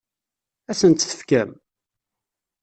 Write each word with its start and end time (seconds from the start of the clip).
Ad 0.69 0.75
asen-tt-tefkem? 0.77 1.51